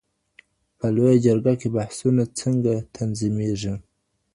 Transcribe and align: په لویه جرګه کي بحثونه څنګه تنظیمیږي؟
په 0.77 0.85
لویه 0.95 1.17
جرګه 1.25 1.53
کي 1.61 1.67
بحثونه 1.75 2.23
څنګه 2.39 2.73
تنظیمیږي؟ 2.95 3.73